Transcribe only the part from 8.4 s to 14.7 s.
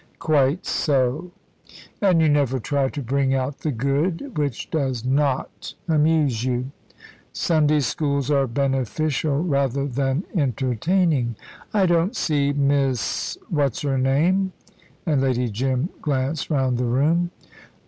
beneficial rather than entertaining. I don't see Miss what's her name?"